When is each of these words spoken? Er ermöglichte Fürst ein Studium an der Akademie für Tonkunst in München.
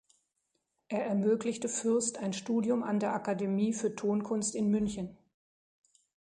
Er 0.87 1.05
ermöglichte 1.05 1.69
Fürst 1.69 2.17
ein 2.17 2.33
Studium 2.33 2.81
an 2.81 2.99
der 2.99 3.13
Akademie 3.13 3.71
für 3.71 3.93
Tonkunst 3.95 4.55
in 4.55 4.67
München. 4.71 5.15